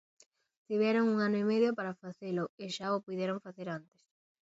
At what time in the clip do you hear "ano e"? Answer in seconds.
1.27-1.45